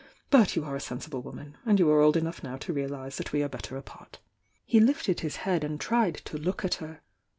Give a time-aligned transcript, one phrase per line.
[0.31, 3.17] But you are a sen sible woman, and you are old enough now to realise
[3.17, 4.17] that we are better apart."
[4.65, 7.01] He lifted his head and tried to look at her.